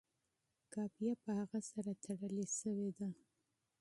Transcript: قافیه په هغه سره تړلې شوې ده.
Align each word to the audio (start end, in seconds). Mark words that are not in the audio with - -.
قافیه 0.73 1.13
په 1.23 1.29
هغه 1.39 1.59
سره 1.71 1.91
تړلې 2.03 2.45
شوې 2.57 2.89
ده. 2.97 3.09